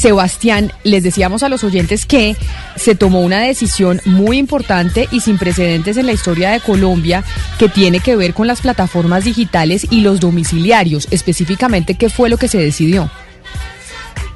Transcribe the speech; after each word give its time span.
Sebastián, 0.00 0.72
les 0.82 1.02
decíamos 1.02 1.42
a 1.42 1.50
los 1.50 1.62
oyentes 1.62 2.06
que 2.06 2.34
se 2.74 2.94
tomó 2.94 3.20
una 3.20 3.40
decisión 3.40 4.00
muy 4.06 4.38
importante 4.38 5.08
y 5.12 5.20
sin 5.20 5.36
precedentes 5.36 5.98
en 5.98 6.06
la 6.06 6.12
historia 6.12 6.50
de 6.50 6.60
Colombia 6.60 7.22
que 7.58 7.68
tiene 7.68 8.00
que 8.00 8.16
ver 8.16 8.32
con 8.32 8.46
las 8.46 8.62
plataformas 8.62 9.24
digitales 9.24 9.86
y 9.90 10.00
los 10.00 10.18
domiciliarios. 10.18 11.06
Específicamente, 11.10 11.96
¿qué 11.96 12.08
fue 12.08 12.30
lo 12.30 12.38
que 12.38 12.48
se 12.48 12.58
decidió? 12.58 13.10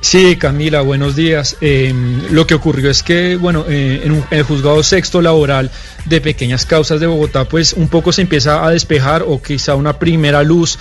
Sí, 0.04 0.36
Camila, 0.36 0.82
buenos 0.82 1.16
días. 1.16 1.56
Em, 1.62 2.20
lo 2.30 2.46
que 2.46 2.52
ocurrió 2.52 2.90
es 2.90 3.02
que, 3.02 3.36
bueno, 3.36 3.64
eh, 3.66 4.02
en, 4.04 4.22
el 4.30 4.42
juzgado 4.42 4.82
sexto 4.82 5.22
laboral 5.22 5.70
de 6.04 6.20
pequeñas 6.20 6.66
causas 6.66 7.00
de 7.00 7.06
Bogotá, 7.06 7.46
pues 7.46 7.72
un 7.72 7.88
poco 7.88 8.12
se 8.12 8.20
empieza 8.20 8.66
a 8.66 8.70
despejar 8.70 9.24
o 9.26 9.40
quizá 9.40 9.76
una 9.76 9.98
primera 9.98 10.42
luz 10.42 10.78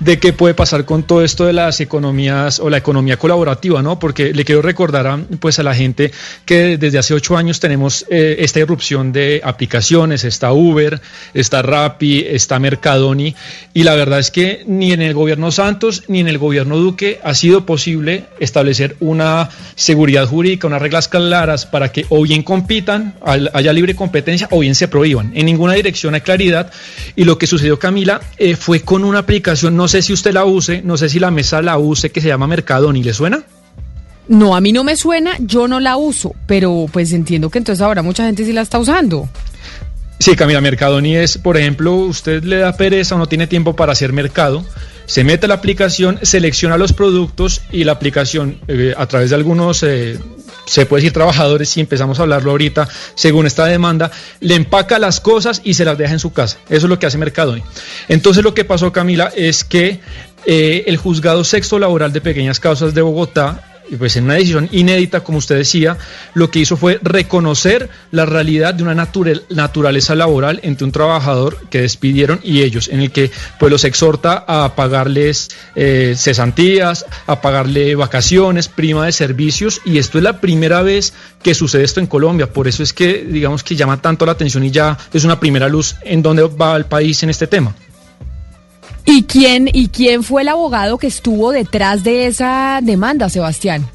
de 0.00 0.18
qué 0.18 0.32
puede 0.32 0.54
pasar 0.54 0.84
con 0.84 1.02
todo 1.02 1.22
esto 1.24 1.44
de 1.44 1.52
las 1.52 1.80
economías 1.80 2.60
o 2.60 2.68
la 2.68 2.76
economía 2.76 3.16
colaborativa, 3.16 3.82
¿no? 3.82 3.98
Porque 3.98 4.32
le 4.32 4.44
quiero 4.44 4.62
recordar 4.62 5.06
a, 5.06 5.18
pues 5.40 5.58
a 5.58 5.62
la 5.62 5.74
gente 5.74 6.12
que 6.44 6.76
desde 6.76 6.98
hace 6.98 7.14
ocho 7.14 7.36
años 7.36 7.60
tenemos 7.60 8.04
eh, 8.10 8.36
esta 8.40 8.60
irrupción 8.60 9.12
de 9.12 9.40
aplicaciones, 9.42 10.24
está 10.24 10.52
Uber, 10.52 11.00
está 11.34 11.62
Rappi, 11.62 12.24
está 12.28 12.58
Mercadoni, 12.58 13.34
y 13.72 13.82
la 13.84 13.94
verdad 13.94 14.18
es 14.18 14.30
que 14.30 14.64
ni 14.66 14.92
en 14.92 15.02
el 15.02 15.14
gobierno 15.14 15.50
Santos 15.50 16.04
ni 16.08 16.20
en 16.20 16.28
el 16.28 16.38
gobierno 16.38 16.76
Duque 16.76 17.20
ha 17.24 17.34
sido 17.34 17.64
posible 17.64 18.24
establecer 18.38 18.96
una 19.00 19.48
seguridad 19.74 20.26
jurídica, 20.26 20.66
unas 20.66 20.82
reglas 20.82 21.08
claras 21.08 21.66
para 21.66 21.90
que 21.90 22.06
o 22.08 22.22
bien 22.22 22.42
compitan, 22.42 23.14
haya 23.52 23.72
libre 23.72 23.94
competencia, 23.94 24.48
o 24.50 24.60
bien 24.60 24.74
se 24.74 24.88
prohíban. 24.88 25.32
En 25.34 25.46
ninguna 25.46 25.74
dirección 25.74 26.14
hay 26.14 26.20
claridad, 26.20 26.70
y 27.14 27.24
lo 27.24 27.38
que 27.38 27.46
sucedió, 27.46 27.78
Camila, 27.78 28.20
eh, 28.38 28.56
fue 28.56 28.80
con 28.80 29.04
una 29.04 29.20
aplicación 29.20 29.76
no 29.76 29.85
no 29.86 29.88
sé 29.88 30.02
si 30.02 30.12
usted 30.12 30.32
la 30.32 30.44
use, 30.44 30.82
no 30.82 30.96
sé 30.96 31.08
si 31.08 31.20
la 31.20 31.30
mesa 31.30 31.62
la 31.62 31.78
use, 31.78 32.10
que 32.10 32.20
se 32.20 32.26
llama 32.26 32.48
Mercadoni, 32.48 33.04
¿le 33.04 33.14
suena? 33.14 33.44
No, 34.26 34.56
a 34.56 34.60
mí 34.60 34.72
no 34.72 34.82
me 34.82 34.96
suena, 34.96 35.36
yo 35.38 35.68
no 35.68 35.78
la 35.78 35.96
uso, 35.96 36.34
pero 36.48 36.86
pues 36.92 37.12
entiendo 37.12 37.50
que 37.50 37.58
entonces 37.58 37.80
ahora 37.80 38.02
mucha 38.02 38.26
gente 38.26 38.44
sí 38.44 38.52
la 38.52 38.62
está 38.62 38.80
usando. 38.80 39.28
Sí, 40.18 40.34
Camila, 40.34 40.60
Mercadoni 40.60 41.14
es, 41.14 41.38
por 41.38 41.56
ejemplo, 41.56 41.94
usted 41.94 42.42
le 42.42 42.56
da 42.56 42.72
pereza 42.76 43.14
o 43.14 43.18
no 43.18 43.28
tiene 43.28 43.46
tiempo 43.46 43.76
para 43.76 43.92
hacer 43.92 44.12
mercado, 44.12 44.64
se 45.04 45.22
mete 45.22 45.46
a 45.46 45.50
la 45.50 45.54
aplicación, 45.54 46.18
selecciona 46.22 46.76
los 46.76 46.92
productos 46.92 47.62
y 47.70 47.84
la 47.84 47.92
aplicación 47.92 48.58
eh, 48.66 48.92
a 48.96 49.06
través 49.06 49.30
de 49.30 49.36
algunos 49.36 49.84
eh, 49.84 50.18
se 50.66 50.84
puede 50.84 51.02
decir 51.02 51.12
trabajadores, 51.12 51.68
si 51.70 51.80
empezamos 51.80 52.18
a 52.18 52.22
hablarlo 52.22 52.50
ahorita, 52.50 52.88
según 53.14 53.46
esta 53.46 53.64
demanda, 53.64 54.10
le 54.40 54.54
empaca 54.54 54.98
las 54.98 55.20
cosas 55.20 55.62
y 55.64 55.74
se 55.74 55.84
las 55.84 55.96
deja 55.96 56.12
en 56.12 56.18
su 56.18 56.32
casa. 56.32 56.58
Eso 56.68 56.86
es 56.86 56.90
lo 56.90 56.98
que 56.98 57.06
hace 57.06 57.18
Mercadoni. 57.18 57.62
Entonces 58.08 58.44
lo 58.44 58.52
que 58.52 58.64
pasó, 58.64 58.92
Camila, 58.92 59.32
es 59.34 59.64
que 59.64 60.00
eh, 60.44 60.84
el 60.86 60.96
juzgado 60.96 61.44
sexto 61.44 61.78
laboral 61.78 62.12
de 62.12 62.20
pequeñas 62.20 62.60
causas 62.60 62.94
de 62.94 63.02
Bogotá 63.02 63.75
pues 63.98 64.16
en 64.16 64.24
una 64.24 64.34
decisión 64.34 64.68
inédita, 64.72 65.20
como 65.20 65.38
usted 65.38 65.56
decía, 65.56 65.96
lo 66.34 66.50
que 66.50 66.60
hizo 66.60 66.76
fue 66.76 66.98
reconocer 67.02 67.88
la 68.10 68.26
realidad 68.26 68.74
de 68.74 68.82
una 68.82 68.94
naturaleza 68.94 70.14
laboral 70.14 70.60
entre 70.62 70.84
un 70.84 70.92
trabajador 70.92 71.58
que 71.70 71.82
despidieron 71.82 72.40
y 72.42 72.62
ellos, 72.62 72.88
en 72.88 73.00
el 73.00 73.10
que 73.10 73.30
pues 73.58 73.70
los 73.70 73.84
exhorta 73.84 74.44
a 74.46 74.74
pagarles 74.74 75.50
eh, 75.74 76.14
cesantías, 76.16 77.06
a 77.26 77.40
pagarle 77.40 77.94
vacaciones, 77.94 78.68
prima 78.68 79.06
de 79.06 79.12
servicios, 79.12 79.80
y 79.84 79.98
esto 79.98 80.18
es 80.18 80.24
la 80.24 80.40
primera 80.40 80.82
vez 80.82 81.12
que 81.42 81.54
sucede 81.54 81.84
esto 81.84 82.00
en 82.00 82.06
Colombia, 82.06 82.52
por 82.52 82.68
eso 82.68 82.82
es 82.82 82.92
que 82.92 83.24
digamos 83.24 83.62
que 83.62 83.76
llama 83.76 84.00
tanto 84.00 84.26
la 84.26 84.32
atención 84.32 84.64
y 84.64 84.70
ya 84.70 84.96
es 85.12 85.24
una 85.24 85.38
primera 85.38 85.68
luz 85.68 85.96
en 86.02 86.22
dónde 86.22 86.42
va 86.42 86.76
el 86.76 86.86
país 86.86 87.22
en 87.22 87.30
este 87.30 87.46
tema. 87.46 87.74
¿Y 89.06 89.22
quién, 89.22 89.70
¿Y 89.72 89.88
quién 89.88 90.22
fue 90.24 90.42
el 90.42 90.48
abogado 90.48 90.98
que 90.98 91.06
estuvo 91.06 91.52
detrás 91.52 92.02
de 92.02 92.26
esa 92.26 92.80
demanda, 92.82 93.28
Sebastián? 93.28 93.88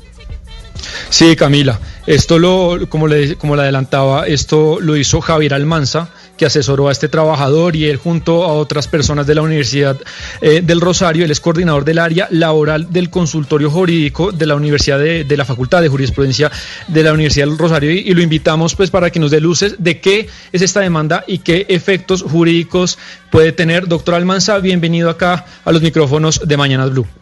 Sí, 1.09 1.36
Camila. 1.36 1.80
Esto 2.08 2.40
lo, 2.40 2.90
como 2.90 3.08
le, 3.08 3.36
como 3.36 3.56
le 3.56 3.64
adelantaba, 3.64 4.26
esto 4.26 4.80
lo 4.80 4.95
hizo 4.95 5.22
Javier 5.22 5.54
Almanza, 5.54 6.09
que 6.42 6.47
asesoró 6.47 6.89
a 6.89 6.92
este 6.92 7.08
trabajador 7.08 7.75
y 7.75 7.86
él 7.86 7.97
junto 7.97 8.43
a 8.43 8.54
otras 8.54 8.88
personas 8.88 9.27
de 9.27 9.36
la 9.36 9.43
Universidad 9.43 9.95
eh, 10.42 10.61
del 10.64 10.82
Rosario, 10.82 11.23
él 11.23 11.30
es 11.30 11.39
coordinador 11.39 11.86
del 11.86 11.99
área 11.99 12.27
laboral 12.32 12.92
del 12.92 13.11
consultorio 13.11 13.70
jurídico 13.70 14.32
de 14.32 14.48
la 14.48 14.55
Universidad 14.55 14.98
de, 14.98 15.38
la 15.38 15.45
Facultad 15.45 15.83
de 15.83 15.89
Jurisprudencia 15.89 16.52
de 16.88 17.04
la 17.04 17.14
Universidad 17.14 17.45
del 17.45 17.60
Rosario 17.60 17.92
y, 17.92 18.11
lo 18.11 18.23
invitamos 18.23 18.73
pues 18.73 18.89
para 18.89 19.11
que 19.11 19.20
nos 19.20 19.30
dé 19.30 19.39
luces 19.39 19.76
de 19.77 20.02
qué 20.02 20.30
es 20.52 20.64
esta 20.64 20.80
demanda 20.80 21.23
y 21.27 21.38
qué 21.38 21.67
efectos 21.70 22.23
jurídicos 22.23 22.98
puede 23.30 23.52
tener. 23.52 23.87
Doctor 23.87 24.16
Almanza, 24.16 24.58
bienvenido 24.58 25.11
acá 25.11 25.45
a 25.64 25.71
los 25.71 25.83
micrófonos 25.83 26.42
de 26.43 26.58
Mañanas 26.58 26.89
Blue. 26.89 27.20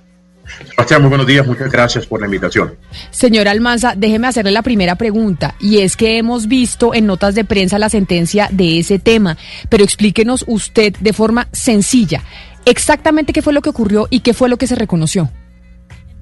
Sebastián, 0.69 1.01
muy 1.01 1.09
buenos 1.09 1.27
días, 1.27 1.45
muchas 1.45 1.71
gracias 1.71 2.05
por 2.05 2.19
la 2.19 2.25
invitación. 2.25 2.75
Señor 3.11 3.47
Almanza, 3.47 3.93
déjeme 3.95 4.27
hacerle 4.27 4.51
la 4.51 4.63
primera 4.63 4.95
pregunta, 4.95 5.55
y 5.59 5.79
es 5.79 5.95
que 5.95 6.17
hemos 6.17 6.47
visto 6.47 6.93
en 6.93 7.05
notas 7.05 7.35
de 7.35 7.45
prensa 7.45 7.79
la 7.79 7.89
sentencia 7.89 8.49
de 8.51 8.79
ese 8.79 8.99
tema, 8.99 9.38
pero 9.69 9.83
explíquenos 9.83 10.43
usted 10.47 10.95
de 10.99 11.13
forma 11.13 11.47
sencilla 11.51 12.23
exactamente 12.65 13.33
qué 13.33 13.41
fue 13.41 13.53
lo 13.53 13.61
que 13.61 13.69
ocurrió 13.69 14.07
y 14.09 14.21
qué 14.21 14.33
fue 14.33 14.49
lo 14.49 14.57
que 14.57 14.67
se 14.67 14.75
reconoció. 14.75 15.29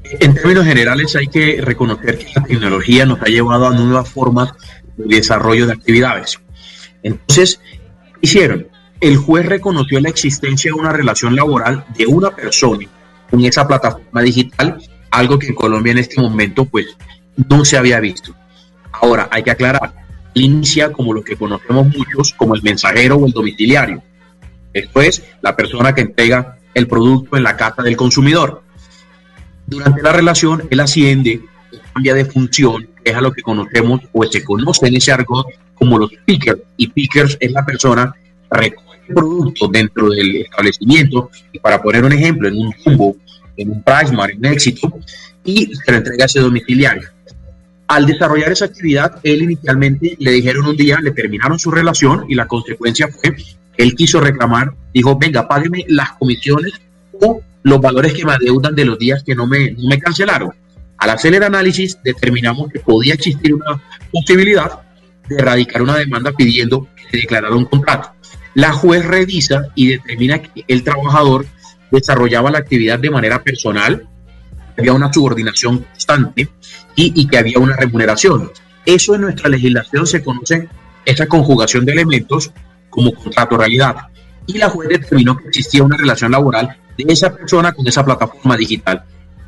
En 0.04 0.34
términos 0.34 0.66
generales 0.66 1.16
hay 1.16 1.28
que 1.28 1.60
reconocer 1.62 2.18
que 2.18 2.28
la 2.34 2.44
tecnología 2.44 3.06
nos 3.06 3.22
ha 3.22 3.26
llevado 3.26 3.68
a 3.68 3.76
nuevas 3.76 4.10
formas 4.10 4.54
de 4.96 5.18
desarrollo 5.18 5.68
de 5.68 5.74
actividades. 5.74 6.40
Entonces, 7.04 7.60
¿qué 8.14 8.20
hicieron? 8.22 8.68
El 9.02 9.18
juez 9.18 9.46
reconoció 9.46 10.00
la 10.00 10.10
existencia 10.10 10.72
de 10.72 10.80
una 10.80 10.94
relación 10.94 11.36
laboral 11.36 11.86
de 11.98 12.08
una 12.08 12.32
persona 12.32 12.88
con 13.30 13.44
esa 13.44 13.68
plataforma 13.68 14.22
digital, 14.22 14.78
algo 15.12 15.40
que 15.40 15.48
en 15.48 15.56
Colombia 15.56 15.92
en 15.92 16.00
este 16.00 16.22
momento 16.22 16.66
pues 16.66 16.88
no 17.50 17.66
se 17.66 17.78
había 17.78 18.00
visto. 18.00 18.34
Ahora, 18.92 19.28
hay 19.32 19.44
que 19.44 19.52
aclarar, 19.52 19.94
inicia 20.34 20.92
como 20.92 21.14
lo 21.14 21.24
que 21.24 21.36
conocemos 21.36 21.88
muchos 21.88 22.34
como 22.34 22.56
el 22.56 22.64
mensajero 22.64 23.18
o 23.18 23.26
el 23.26 23.32
domiciliario. 23.32 24.02
Esto 24.74 25.02
es 25.02 25.24
la 25.42 25.56
persona 25.56 25.94
que 25.94 26.02
entrega 26.02 26.58
el 26.74 26.88
producto 26.88 27.38
en 27.38 27.44
la 27.44 27.58
casa 27.58 27.82
del 27.82 27.98
consumidor. 27.98 28.64
Durante 29.66 30.02
la 30.02 30.14
relación, 30.14 30.68
él 30.70 30.80
asciende, 30.80 31.42
cambia 31.94 32.14
de 32.14 32.26
función, 32.26 32.88
es 33.04 33.16
a 33.16 33.22
lo 33.22 33.32
que 33.32 33.42
conocemos 33.42 34.02
o 34.14 34.24
se 34.26 34.44
conoce 34.44 34.88
en 34.88 34.96
ese 34.96 35.12
argot 35.12 35.48
como 35.76 35.98
los 35.98 36.12
pickers. 36.26 36.62
Y 36.78 36.88
pickers 36.88 37.38
es 37.40 37.52
la 37.52 37.66
persona 37.66 38.14
que 38.50 38.74
producto 39.08 39.68
dentro 39.68 40.10
del 40.10 40.38
establecimiento, 40.38 41.30
y 41.52 41.60
para 41.60 41.82
poner 41.82 42.04
un 42.04 42.14
ejemplo, 42.14 42.48
en 42.48 42.56
un 42.56 42.72
Jumbo, 42.72 43.16
en 43.56 43.72
un 43.72 43.84
Pricemar, 43.84 44.32
en 44.32 44.46
Éxito, 44.46 44.94
y 45.44 45.74
se 45.74 45.92
le 45.92 45.98
entrega 45.98 46.24
a 46.24 46.26
ese 46.26 46.40
domiciliario. 46.40 47.10
Al 47.88 48.06
desarrollar 48.06 48.52
esa 48.52 48.66
actividad, 48.66 49.20
él 49.24 49.44
inicialmente 49.44 50.16
le 50.20 50.32
dijeron 50.32 50.66
un 50.66 50.76
día, 50.76 51.00
le 51.02 51.12
terminaron 51.12 51.58
su 51.58 51.72
relación 51.72 52.26
y 52.28 52.36
la 52.36 52.46
consecuencia 52.46 53.08
fue 53.08 53.34
que 53.34 53.46
él 53.78 53.96
quiso 53.96 54.20
reclamar, 54.20 54.74
dijo, 54.94 55.18
venga, 55.18 55.48
págueme 55.48 55.86
las 55.88 56.12
comisiones 56.14 56.74
o 57.22 57.42
los 57.64 57.82
valores 57.82 58.14
que 58.14 58.26
me 58.26 58.34
adeudan 58.34 58.76
de 58.76 58.86
los 58.86 59.00
días 59.00 59.24
que 59.24 59.36
no 59.36 59.48
me, 59.48 59.72
no 59.72 59.88
me 59.88 60.00
cancelaron. 60.00 60.52
Al 60.98 61.12
hacer 61.12 61.36
el 61.36 61.44
análisis, 61.44 61.98
determinamos 62.04 62.72
que 62.72 62.80
podía 62.80 63.14
existir 63.14 63.54
una 63.54 63.82
posibilidad 64.12 64.80
de 65.30 65.36
erradicar 65.36 65.82
una 65.82 65.98
demanda 65.98 66.32
pidiendo 66.32 66.88
que 66.96 67.04
se 67.12 67.18
declarara 67.18 67.56
un 67.56 67.66
contrato. 67.66 68.10
La 68.58 68.74
juez 68.74 69.06
revisa 69.06 69.68
y 69.76 69.90
determina 69.90 70.42
que 70.42 70.66
el 70.68 70.84
trabajador 70.84 71.46
desarrollaba 71.92 72.50
la 72.50 72.58
actividad 72.58 72.98
de 72.98 73.12
manera 73.12 73.44
personal, 73.44 74.10
había 74.76 74.94
una 74.94 75.14
subordinación 75.14 75.78
constante 75.78 76.50
y, 76.96 77.28
que 77.28 77.38
había 77.38 77.60
una 77.60 77.76
remuneración. 77.76 78.50
Eso 78.84 79.14
en 79.14 79.22
nuestra 79.22 79.48
legislación 79.50 80.08
se 80.08 80.24
conoce, 80.24 80.68
esa 81.06 81.28
conjugación 81.28 81.86
de 81.86 81.92
elementos, 81.92 82.52
como 82.90 83.14
contrato 83.14 83.58
realidad. 83.58 83.96
Y 84.48 84.58
la 84.58 84.70
juez 84.70 84.90
determinó 84.90 85.38
que 85.38 85.50
existía 85.50 85.84
una 85.84 85.98
relación 85.98 86.32
laboral 86.32 86.76
de 86.98 87.14
esa 87.14 87.36
persona 87.36 87.74
con 87.74 87.88
esa 87.88 88.04
plataforma 88.04 88.58
digital. 88.58 89.04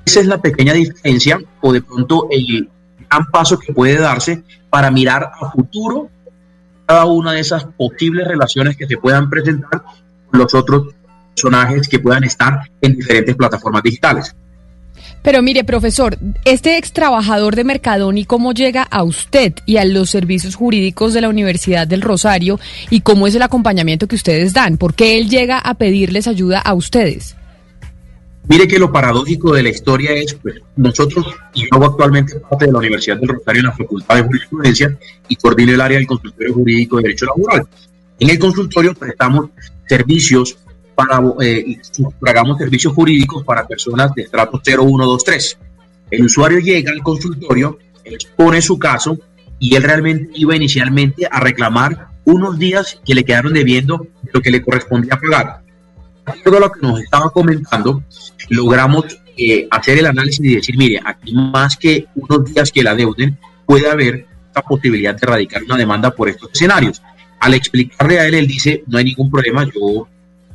Esa 0.06 0.20
es 0.20 0.28
la 0.28 0.40
pequeña 0.40 0.74
diferencia 0.74 1.40
o 1.62 1.74
de 1.74 1.82
pronto 1.82 2.28
el 2.30 2.70
gran 3.10 3.26
paso 3.32 3.58
que 3.58 3.74
puede 3.74 3.98
darse 3.98 4.44
para 4.70 4.92
mirar 4.92 5.32
a 5.34 5.50
futuro 5.50 6.12
cada 6.90 7.06
una 7.06 7.34
de 7.34 7.42
esas 7.42 7.66
posibles 7.66 8.28
relaciones 8.28 8.76
que 8.76 8.88
se 8.88 8.98
puedan 8.98 9.30
presentar 9.30 9.84
con 10.26 10.40
los 10.40 10.52
otros 10.56 10.96
personajes 11.36 11.88
que 11.88 12.00
puedan 12.00 12.24
estar 12.24 12.62
en 12.82 12.96
diferentes 12.96 13.36
plataformas 13.36 13.84
digitales. 13.84 14.36
Pero 15.22 15.44
mire, 15.44 15.64
profesor, 15.64 16.18
este 16.46 16.78
ex 16.78 16.92
trabajador 16.92 17.56
de 17.56 17.64
Mercadoni, 17.64 18.26
¿cómo 18.26 18.54
llega 18.54 18.82
a 18.82 19.04
usted 19.04 19.54
y 19.68 19.78
a 19.78 19.86
los 19.86 20.10
servicios 20.10 20.56
jurídicos 20.56 21.14
de 21.14 21.22
la 21.22 21.30
Universidad 21.30 21.86
del 21.86 22.02
Rosario 22.02 22.60
y 22.90 23.02
cómo 23.02 23.28
es 23.28 23.36
el 23.36 23.44
acompañamiento 23.44 24.08
que 24.08 24.16
ustedes 24.16 24.54
dan? 24.54 24.78
¿Por 24.78 24.96
qué 24.96 25.20
él 25.20 25.30
llega 25.30 25.60
a 25.60 25.76
pedirles 25.76 26.28
ayuda 26.28 26.60
a 26.60 26.74
ustedes? 26.74 27.36
Mire 28.48 28.68
que 28.68 28.80
lo 28.80 28.92
paradójico 28.92 29.54
de 29.54 29.64
la 29.64 29.70
historia 29.70 30.12
es, 30.14 30.34
pues, 30.34 30.56
nosotros, 30.76 31.26
y 31.54 31.64
yo 31.64 31.84
actualmente 31.84 32.40
parte 32.40 32.66
de 32.66 32.72
la 32.72 32.80
Universidad 32.80 33.18
del 33.18 33.30
Rosario 33.30 33.60
en 33.60 33.66
la 33.68 33.76
Facultad 33.76 34.16
de 34.16 34.24
Jurisprudencia 34.24 34.98
y 35.28 35.36
coordino 35.36 35.74
el 35.74 35.82
área 35.82 35.98
del 35.98 36.08
consultorio 36.08 36.54
jurídico 36.54 36.98
de 36.98 37.04
derecho 37.04 37.26
laboral. 37.28 37.68
En 38.20 38.30
el 38.30 38.40
consultorio 38.40 38.94
prestamos 38.96 39.50
servicios 39.88 40.58
para, 40.96 41.22
eh, 41.42 41.80
servicios 42.58 42.94
jurídicos 42.94 43.44
para 43.44 43.66
personas 43.66 44.14
de 44.16 44.24
estrato 44.24 44.60
0, 44.64 44.84
1, 44.84 45.06
2, 45.06 45.24
3. 45.24 45.58
El 46.12 46.26
usuario 46.26 46.60
llega 46.60 46.92
al 46.92 47.02
consultorio, 47.02 47.78
expone 48.04 48.62
su 48.62 48.78
caso 48.78 49.18
y 49.60 49.76
él 49.76 49.84
realmente 49.84 50.32
iba 50.36 50.56
inicialmente 50.56 51.28
a 51.30 51.40
reclamar 51.40 52.08
unos 52.26 52.60
días 52.60 53.00
que 53.06 53.14
le 53.14 53.24
quedaron 53.24 53.54
debiendo 53.54 54.08
de 54.22 54.32
lo 54.34 54.42
que 54.42 54.52
le 54.52 54.62
correspondía 54.62 55.20
pagar. 55.20 55.62
Todo 56.44 56.60
lo 56.60 56.72
que 56.72 56.82
nos 56.82 57.02
estaba 57.02 57.30
comentando, 57.30 58.04
logramos 58.50 59.06
eh, 59.38 59.68
hacer 59.72 60.00
el 60.00 60.06
análisis 60.08 60.46
y 60.46 60.56
decir, 60.56 60.78
mire, 60.78 61.00
aquí 61.04 61.34
más 61.34 61.78
que 61.78 62.08
unos 62.16 62.54
días 62.54 62.72
que 62.72 62.84
la 62.84 62.96
deuden, 62.96 63.38
puede 63.66 63.90
haber 63.90 64.26
la 64.54 64.62
posibilidad 64.62 65.14
de 65.14 65.20
erradicar 65.22 65.64
una 65.64 65.78
demanda 65.78 66.12
por 66.12 66.30
estos 66.30 66.52
escenarios. 66.52 67.02
Al 67.40 67.54
explicarle 67.54 68.20
a 68.20 68.28
él, 68.28 68.34
él 68.34 68.48
dice, 68.48 68.84
no 68.88 68.98
hay 68.98 69.06
ningún 69.06 69.32
problema, 69.32 69.66
yo, 69.66 70.08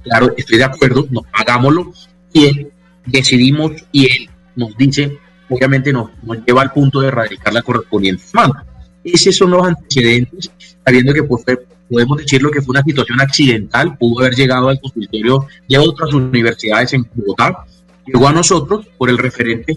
claro, 0.03 0.35
estoy 0.37 0.59
de 0.59 0.65
acuerdo, 0.65 1.06
no, 1.11 1.23
hagámoslo, 1.32 1.93
y 2.32 2.47
él 2.47 2.73
decidimos 3.06 3.73
y 3.93 4.06
él 4.06 4.31
nos 4.56 4.76
dice, 4.76 5.19
obviamente 5.49 5.93
nos, 5.93 6.11
nos 6.23 6.44
lleva 6.44 6.62
al 6.62 6.73
punto 6.73 7.00
de 7.00 7.09
erradicar 7.09 7.53
la 7.53 7.62
correspondiente 7.62 8.23
demanda. 8.32 8.65
Esos 9.03 9.37
son 9.37 9.50
los 9.50 9.67
antecedentes, 9.67 10.50
sabiendo 10.85 11.12
que 11.12 11.23
pues, 11.23 11.44
podemos 11.88 12.19
decirlo 12.19 12.50
que 12.50 12.62
fue 12.62 12.72
una 12.72 12.82
situación 12.82 13.20
accidental, 13.20 13.96
pudo 13.98 14.20
haber 14.20 14.34
llegado 14.34 14.69
al 14.69 14.81
consultorio 14.81 15.46
de 15.69 15.78
otras 15.78 16.12
universidades 16.12 16.92
en 16.94 17.06
Bogotá, 17.14 17.64
llegó 18.06 18.28
a 18.28 18.32
nosotros 18.32 18.86
por 18.98 19.10
el 19.10 19.19
referente 19.19 19.76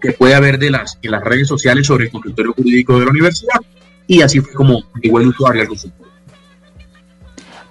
que 0.00 0.12
puede 0.12 0.34
haber 0.34 0.58
de 0.58 0.70
las, 0.70 0.98
en 1.02 1.10
las 1.10 1.24
redes 1.24 1.48
sociales 1.48 1.86
sobre 1.86 2.06
el 2.06 2.10
consultorio 2.10 2.52
jurídico 2.52 2.98
de 2.98 3.04
la 3.04 3.10
universidad, 3.10 3.60
y 4.06 4.22
así 4.22 4.40
fue 4.40 4.52
como 4.52 4.82
llegó 5.02 5.20
el 5.20 5.28
usuario 5.28 5.62
al 5.62 5.68
consultorio. 5.68 6.08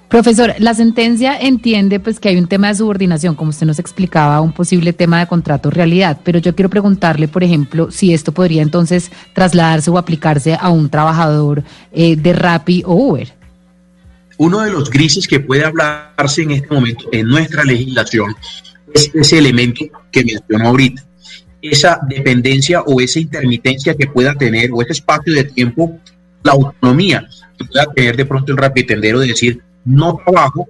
Profesor, 0.08 0.54
la 0.60 0.74
sentencia 0.74 1.38
entiende 1.38 2.00
pues 2.00 2.22
que 2.22 2.30
hay 2.30 2.38
un 2.38 2.48
tema 2.48 2.70
de 2.70 2.76
subordinación, 2.76 3.36
como 3.36 3.50
usted 3.50 3.68
nos 3.68 3.78
explicaba, 3.78 4.40
un 4.40 4.54
posible 4.54 4.94
tema 4.94 5.20
de 5.20 5.28
contrato 5.28 5.70
realidad, 5.70 6.20
pero 6.24 6.40
yo 6.40 6.56
quiero 6.56 6.70
preguntarle, 6.70 7.28
por 7.28 7.44
ejemplo, 7.44 7.92
si 7.92 8.14
esto 8.14 8.32
podría 8.32 8.62
entonces 8.62 9.12
trasladarse 9.34 9.92
o 9.92 9.98
aplicarse 9.98 10.58
a 10.58 10.70
un 10.70 10.90
trabajador 10.90 11.64
eh, 11.92 12.16
de 12.16 12.32
Rappi 12.32 12.84
o 12.86 12.94
Uber. 12.94 13.37
Uno 14.38 14.62
de 14.62 14.72
los 14.72 14.90
grises 14.90 15.28
que 15.28 15.40
puede 15.40 15.66
hablarse 15.66 16.44
en 16.44 16.52
este 16.52 16.74
momento 16.74 17.06
en 17.12 17.28
nuestra 17.28 17.64
legislación 17.64 18.36
es 18.94 19.12
ese 19.14 19.40
elemento 19.40 19.86
que 20.12 20.24
mencionó 20.24 20.70
ahorita, 20.70 21.04
esa 21.62 22.00
dependencia 22.08 22.82
o 22.82 23.02
esa 23.02 23.20
intermitencia 23.20 23.96
que 23.96 24.08
pueda 24.08 24.36
tener 24.36 24.70
o 24.72 24.82
ese 24.82 24.94
espacio 24.94 25.34
de 25.34 25.46
tiempo, 25.46 26.00
la 26.44 26.52
autonomía 26.54 27.28
que 27.58 27.66
pueda 27.66 27.86
tener 27.94 28.16
de 28.16 28.26
pronto 28.26 28.52
el 28.52 28.58
rapitendero 28.58 29.20
de 29.20 29.28
decir, 29.28 29.62
no 29.86 30.20
trabajo, 30.24 30.68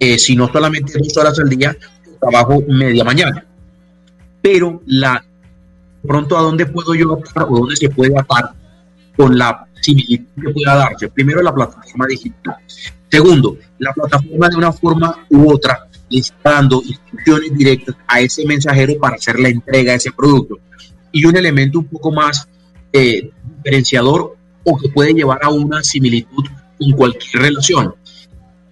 eh, 0.00 0.18
sino 0.18 0.50
solamente 0.50 0.98
dos 0.98 1.16
horas 1.16 1.38
al 1.38 1.48
día, 1.50 1.76
trabajo 2.20 2.62
media 2.68 3.04
mañana. 3.04 3.44
Pero 4.40 4.82
la 4.86 5.22
pronto 6.02 6.38
a 6.38 6.42
dónde 6.42 6.64
puedo 6.66 6.94
yo 6.94 7.14
atar 7.14 7.46
o 7.50 7.58
dónde 7.58 7.76
se 7.76 7.90
puede 7.90 8.18
atar 8.18 8.52
con 9.18 9.36
la 9.36 9.66
similitud 9.80 10.26
que 10.40 10.50
pueda 10.50 10.76
darse. 10.76 11.08
Primero, 11.08 11.42
la 11.42 11.52
plataforma 11.52 12.06
digital. 12.06 12.54
Segundo, 13.10 13.58
la 13.78 13.92
plataforma 13.92 14.48
de 14.48 14.56
una 14.56 14.72
forma 14.72 15.26
u 15.28 15.52
otra 15.52 15.88
le 16.08 16.20
está 16.20 16.52
dando 16.52 16.80
instrucciones 16.84 17.52
directas 17.58 17.96
a 18.06 18.20
ese 18.20 18.46
mensajero 18.46 18.94
para 19.00 19.16
hacer 19.16 19.40
la 19.40 19.48
entrega 19.48 19.90
de 19.90 19.98
ese 19.98 20.12
producto. 20.12 20.60
Y 21.10 21.24
un 21.24 21.36
elemento 21.36 21.80
un 21.80 21.86
poco 21.86 22.12
más 22.12 22.48
eh, 22.92 23.30
diferenciador 23.56 24.36
o 24.62 24.78
que 24.78 24.88
puede 24.88 25.12
llevar 25.12 25.40
a 25.42 25.48
una 25.48 25.82
similitud 25.82 26.44
en 26.78 26.92
cualquier 26.92 27.42
relación. 27.42 27.94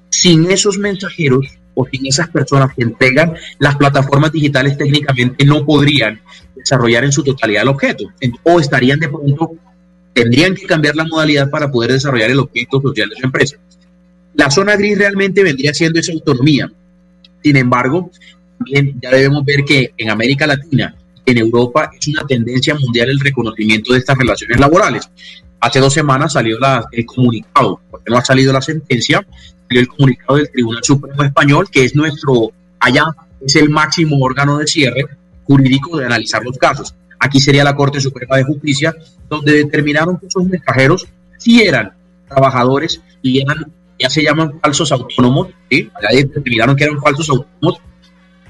Sin 0.08 0.48
esos 0.48 0.78
mensajeros 0.78 1.58
o 1.74 1.86
sin 1.90 2.06
esas 2.06 2.28
personas 2.28 2.72
que 2.72 2.84
entregan, 2.84 3.34
las 3.58 3.76
plataformas 3.76 4.30
digitales 4.30 4.78
técnicamente 4.78 5.44
no 5.44 5.64
podrían 5.66 6.20
desarrollar 6.54 7.02
en 7.04 7.12
su 7.12 7.24
totalidad 7.24 7.62
el 7.62 7.68
objeto. 7.68 8.04
O 8.44 8.60
estarían 8.60 9.00
de 9.00 9.08
pronto, 9.08 9.56
tendrían 10.16 10.54
que 10.54 10.66
cambiar 10.66 10.96
la 10.96 11.04
modalidad 11.04 11.50
para 11.50 11.70
poder 11.70 11.92
desarrollar 11.92 12.30
el 12.30 12.38
objeto 12.38 12.80
social 12.80 13.10
de 13.10 13.16
su 13.16 13.26
empresa. 13.26 13.58
La 14.32 14.50
zona 14.50 14.74
gris 14.74 14.96
realmente 14.96 15.42
vendría 15.42 15.74
siendo 15.74 16.00
esa 16.00 16.12
autonomía. 16.12 16.72
Sin 17.42 17.54
embargo, 17.54 18.10
también 18.56 18.98
ya 19.02 19.10
debemos 19.10 19.44
ver 19.44 19.62
que 19.66 19.92
en 19.94 20.08
América 20.08 20.46
Latina, 20.46 20.94
en 21.26 21.36
Europa, 21.36 21.90
es 21.98 22.08
una 22.08 22.26
tendencia 22.26 22.74
mundial 22.74 23.10
el 23.10 23.20
reconocimiento 23.20 23.92
de 23.92 23.98
estas 23.98 24.16
relaciones 24.16 24.58
laborales. 24.58 25.06
Hace 25.60 25.80
dos 25.80 25.92
semanas 25.92 26.32
salió 26.32 26.56
el 26.92 27.04
comunicado, 27.04 27.78
porque 27.90 28.10
no 28.10 28.16
ha 28.16 28.24
salido 28.24 28.54
la 28.54 28.62
sentencia, 28.62 29.26
el 29.68 29.86
comunicado 29.86 30.36
del 30.36 30.50
Tribunal 30.50 30.82
Supremo 30.82 31.24
Español, 31.24 31.68
que 31.70 31.84
es 31.84 31.94
nuestro, 31.94 32.52
allá 32.78 33.04
es 33.44 33.54
el 33.56 33.68
máximo 33.68 34.16
órgano 34.20 34.56
de 34.56 34.66
cierre 34.66 35.06
jurídico 35.44 35.98
de 35.98 36.06
analizar 36.06 36.42
los 36.42 36.56
casos. 36.56 36.94
Aquí 37.18 37.40
sería 37.40 37.64
la 37.64 37.74
Corte 37.74 38.00
Suprema 38.00 38.36
de 38.36 38.44
Justicia, 38.44 38.94
donde 39.28 39.52
determinaron 39.52 40.18
que 40.18 40.26
esos 40.26 40.44
mensajeros 40.44 41.06
sí 41.38 41.62
eran 41.62 41.92
trabajadores 42.28 43.00
y 43.22 43.40
eran, 43.40 43.72
ya 43.98 44.10
se 44.10 44.22
llaman 44.22 44.58
falsos 44.60 44.92
autónomos, 44.92 45.48
¿sí? 45.70 45.90
determinaron 46.12 46.76
que 46.76 46.84
eran 46.84 47.00
falsos 47.00 47.28
autónomos 47.30 47.80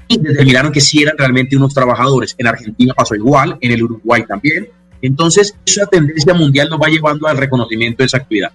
y 0.07 0.19
determinaron 0.19 0.71
que 0.71 0.81
sí 0.81 1.03
eran 1.03 1.17
realmente 1.17 1.57
unos 1.57 1.73
trabajadores. 1.73 2.35
En 2.37 2.47
Argentina 2.47 2.93
pasó 2.93 3.15
igual, 3.15 3.57
en 3.61 3.71
el 3.71 3.83
Uruguay 3.83 4.23
también. 4.27 4.69
Entonces, 5.01 5.55
esa 5.65 5.85
tendencia 5.85 6.33
mundial 6.33 6.69
nos 6.69 6.79
va 6.79 6.87
llevando 6.87 7.27
al 7.27 7.37
reconocimiento 7.37 8.03
de 8.03 8.07
esa 8.07 8.17
actividad. 8.17 8.51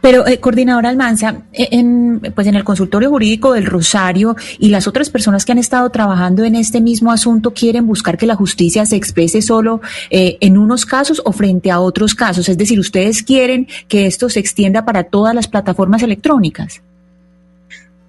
Pero, 0.00 0.26
eh, 0.26 0.38
coordinadora 0.38 0.88
Almanza, 0.88 1.42
eh, 1.52 1.68
en, 1.72 2.20
pues 2.34 2.46
en 2.46 2.54
el 2.54 2.64
consultorio 2.64 3.10
jurídico 3.10 3.52
del 3.52 3.66
Rosario 3.66 4.36
y 4.58 4.68
las 4.68 4.86
otras 4.86 5.10
personas 5.10 5.44
que 5.44 5.52
han 5.52 5.58
estado 5.58 5.90
trabajando 5.90 6.44
en 6.44 6.54
este 6.54 6.80
mismo 6.80 7.10
asunto 7.10 7.52
quieren 7.52 7.86
buscar 7.86 8.16
que 8.16 8.26
la 8.26 8.36
justicia 8.36 8.86
se 8.86 8.96
exprese 8.96 9.42
solo 9.42 9.80
eh, 10.10 10.38
en 10.40 10.58
unos 10.58 10.86
casos 10.86 11.20
o 11.24 11.32
frente 11.32 11.70
a 11.70 11.80
otros 11.80 12.14
casos. 12.14 12.48
Es 12.48 12.56
decir, 12.56 12.78
ustedes 12.78 13.22
quieren 13.22 13.66
que 13.88 14.06
esto 14.06 14.28
se 14.28 14.40
extienda 14.40 14.84
para 14.84 15.04
todas 15.04 15.34
las 15.34 15.48
plataformas 15.48 16.02
electrónicas. 16.02 16.80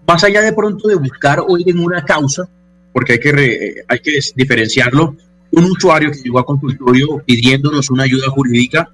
Más 0.08 0.24
allá 0.24 0.42
de 0.42 0.54
pronto 0.54 0.88
de 0.88 0.96
buscar 0.96 1.44
hoy 1.48 1.64
en 1.66 1.80
una 1.80 2.04
causa, 2.04 2.48
porque 2.94 3.14
hay 3.14 3.20
que, 3.20 3.76
hay 3.88 4.00
que 4.00 4.20
diferenciarlo, 4.36 5.16
un 5.52 5.64
usuario 5.64 6.12
que 6.12 6.20
llegó 6.20 6.40
a 6.40 6.46
consultorio 6.46 7.24
pidiéndonos 7.26 7.90
una 7.90 8.04
ayuda 8.04 8.30
jurídica 8.30 8.90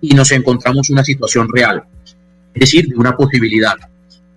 y 0.00 0.14
nos 0.14 0.32
encontramos 0.32 0.88
una 0.88 1.04
situación 1.04 1.48
real 1.52 1.84
es 2.56 2.60
decir, 2.60 2.88
de 2.88 2.96
una 2.96 3.14
posibilidad. 3.14 3.74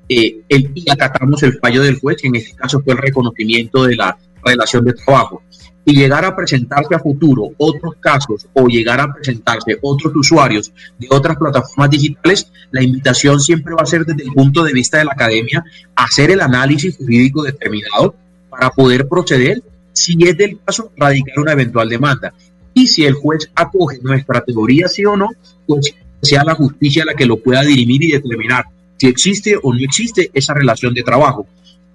Eh, 0.09 0.41
el, 0.49 0.71
y 0.75 0.89
acatamos 0.89 1.41
el 1.43 1.57
fallo 1.59 1.81
del 1.83 1.99
juez, 1.99 2.17
en 2.23 2.35
este 2.35 2.53
caso 2.55 2.81
fue 2.81 2.93
el 2.93 2.99
reconocimiento 2.99 3.85
de 3.85 3.95
la 3.95 4.17
relación 4.43 4.83
de 4.83 4.93
trabajo. 4.93 5.41
Y 5.85 5.95
llegar 5.95 6.25
a 6.25 6.35
presentarse 6.35 6.93
a 6.93 6.99
futuro 6.99 7.49
otros 7.57 7.95
casos 7.99 8.45
o 8.53 8.67
llegar 8.67 8.99
a 8.99 9.13
presentarse 9.13 9.77
otros 9.81 10.13
usuarios 10.13 10.71
de 10.97 11.07
otras 11.09 11.37
plataformas 11.37 11.89
digitales, 11.91 12.51
la 12.71 12.83
invitación 12.83 13.39
siempre 13.39 13.73
va 13.73 13.83
a 13.83 13.85
ser 13.85 14.05
desde 14.05 14.23
el 14.23 14.33
punto 14.33 14.63
de 14.63 14.73
vista 14.73 14.97
de 14.97 15.05
la 15.05 15.13
academia 15.13 15.63
hacer 15.95 16.31
el 16.31 16.41
análisis 16.41 16.97
jurídico 16.97 17.43
determinado 17.43 18.15
para 18.49 18.69
poder 18.71 19.07
proceder, 19.07 19.63
si 19.93 20.17
es 20.27 20.37
del 20.37 20.59
caso, 20.65 20.91
radicar 20.97 21.39
una 21.39 21.53
eventual 21.53 21.87
demanda. 21.87 22.33
Y 22.73 22.87
si 22.87 23.05
el 23.05 23.13
juez 23.13 23.49
acoge 23.55 23.99
nuestra 24.01 24.41
teoría 24.41 24.87
sí 24.89 25.05
o 25.05 25.15
no, 25.15 25.29
pues 25.65 25.95
sea 26.21 26.43
la 26.43 26.55
justicia 26.55 27.05
la 27.05 27.13
que 27.13 27.25
lo 27.25 27.37
pueda 27.37 27.61
dirimir 27.61 28.03
y 28.03 28.11
determinar 28.11 28.65
si 28.97 29.07
existe 29.07 29.55
o 29.61 29.73
no 29.73 29.79
existe 29.79 30.29
esa 30.33 30.53
relación 30.53 30.93
de 30.93 31.03
trabajo. 31.03 31.47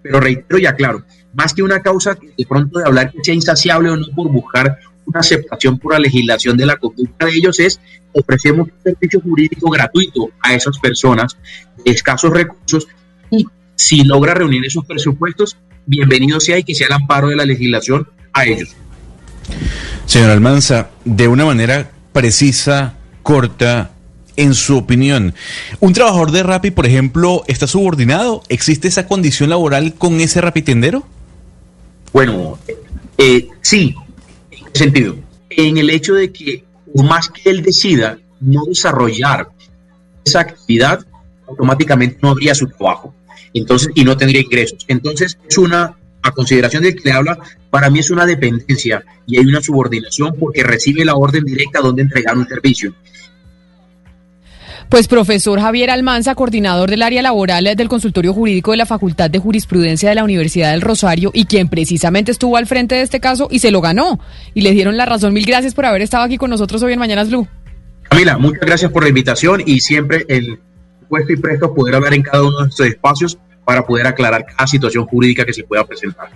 Pero 0.03 0.21
reitero 0.21 0.59
y 0.59 0.67
aclaro, 0.67 1.05
más 1.35 1.53
que 1.53 1.63
una 1.63 1.81
causa 1.81 2.15
de 2.15 2.47
pronto 2.47 2.79
de 2.79 2.87
hablar 2.87 3.11
que 3.11 3.19
sea 3.23 3.35
insaciable 3.35 3.91
o 3.91 3.97
no 3.97 4.07
por 4.15 4.31
buscar 4.31 4.79
una 5.07 5.21
aceptación 5.21 5.79
por 5.79 5.93
la 5.93 5.99
legislación 5.99 6.57
de 6.57 6.67
la 6.67 6.77
conducta 6.77 7.27
de 7.27 7.33
ellos 7.33 7.61
es 7.61 7.79
ofrecemos 8.13 8.69
un 8.69 8.83
servicio 8.83 9.21
jurídico 9.21 9.69
gratuito 9.71 10.31
a 10.41 10.55
esas 10.55 10.79
personas 10.79 11.37
de 11.85 11.93
escasos 11.93 12.31
recursos 12.33 12.87
y 13.31 13.47
si 13.75 14.05
logra 14.05 14.35
reunir 14.35 14.65
esos 14.65 14.85
presupuestos, 14.85 15.57
bienvenido 15.85 16.41
sea 16.41 16.59
y 16.59 16.65
que 16.65 16.75
sea 16.75 16.87
el 16.87 16.95
amparo 16.95 17.29
de 17.29 17.37
la 17.37 17.45
legislación 17.45 18.09
a 18.33 18.47
ellos. 18.47 18.75
Señor 20.07 20.31
Almanza, 20.31 20.91
de 21.05 21.29
una 21.29 21.45
manera 21.45 21.91
precisa, 22.13 22.95
corta, 23.23 23.94
en 24.37 24.55
su 24.55 24.77
opinión, 24.77 25.35
¿un 25.81 25.93
trabajador 25.93 26.31
de 26.31 26.43
Rappi, 26.43 26.71
por 26.71 26.87
ejemplo, 26.87 27.45
está 27.47 27.67
subordinado? 27.67 28.43
¿Existe 28.49 28.89
esa 28.89 29.07
condición 29.07 29.51
laboral 29.51 29.95
con 29.95 30.21
ese 30.21 30.41
rapitendero? 30.41 31.07
Bueno, 32.13 32.59
eh, 33.19 33.49
sí, 33.61 33.95
en 34.51 34.65
qué 34.73 34.79
sentido. 34.79 35.17
En 35.51 35.79
el 35.79 35.91
hecho 35.91 36.15
de 36.15 36.33
que, 36.33 36.65
por 36.95 37.05
más 37.05 37.29
que 37.29 37.51
él 37.51 37.63
decida 37.63 38.19
no 38.41 38.65
desarrollar 38.67 39.49
esa 40.25 40.41
actividad, 40.41 41.05
automáticamente 41.49 42.19
no 42.23 42.31
habría 42.31 42.55
su 42.55 42.67
trabajo. 42.67 43.15
Entonces, 43.53 43.91
y 43.95 44.05
no 44.05 44.17
tendría 44.17 44.43
ingresos. 44.43 44.85
Entonces, 44.89 45.39
es 45.49 45.59
una, 45.59 45.97
a 46.23 46.31
consideración 46.33 46.83
del 46.83 46.97
que 46.97 47.09
le 47.09 47.13
habla, 47.13 47.39
para 47.71 47.91
mí 47.91 48.01
es 48.01 48.11
una 48.11 48.27
dependencia 48.27 49.05
y 49.27 49.39
hay 49.39 49.47
una 49.47 49.61
subordinación 49.61 50.35
porque 50.39 50.63
recibe 50.63 51.05
la 51.05 51.15
orden 51.15 51.45
directa 51.45 51.81
donde 51.81 52.03
entregar 52.03 52.37
un 52.37 52.47
servicio. 52.47 52.95
Pues 54.95 55.09
profesor 55.09 55.59
Javier 55.59 55.91
Almanza, 55.91 56.37
coordinador 56.37 56.89
del 56.89 57.03
área 57.03 57.21
laboral 57.21 57.65
del 57.77 57.89
consultorio 57.89 58.33
jurídico 58.33 58.71
de 58.71 58.77
la 58.77 58.87
Facultad 58.87 59.29
de 59.29 59.41
Jurisprudencia 59.41 60.09
de 60.09 60.15
la 60.15 60.23
Universidad 60.23 60.71
del 60.71 60.83
Rosario 60.83 61.33
y 61.35 61.47
quien 61.47 61.69
precisamente 61.69 62.31
estuvo 62.31 62.57
al 62.57 62.69
frente 62.69 62.95
de 62.95 63.03
este 63.03 63.19
caso 63.19 63.49
y 63.51 63.59
se 63.59 63.73
lo 63.73 63.81
ganó. 63.81 64.21
Y 64.55 64.61
le 64.61 64.71
dieron 64.71 64.97
la 64.97 65.05
razón. 65.05 65.33
Mil 65.33 65.47
gracias 65.47 65.75
por 65.75 65.85
haber 65.85 66.03
estado 66.03 66.23
aquí 66.23 66.39
con 66.39 66.49
nosotros 66.49 66.81
hoy 66.85 66.93
en 66.93 67.01
Mañanas 67.01 67.29
Blue. 67.29 67.49
Camila, 68.05 68.39
muchas 68.39 68.61
gracias 68.61 68.93
por 68.93 69.03
la 69.03 69.09
invitación 69.09 69.65
y 69.67 69.81
siempre 69.81 70.27
el 70.29 70.61
puesto 71.09 71.33
y 71.33 71.39
presto 71.39 71.75
poder 71.75 71.97
hablar 71.97 72.15
en 72.15 72.23
cada 72.23 72.45
uno 72.45 72.61
de 72.61 72.69
estos 72.69 72.87
espacios 72.87 73.37
para 73.65 73.85
poder 73.85 74.07
aclarar 74.07 74.47
cada 74.47 74.69
situación 74.69 75.07
jurídica 75.07 75.45
que 75.45 75.55
se 75.55 75.65
pueda 75.65 75.85
presentar. 75.85 76.29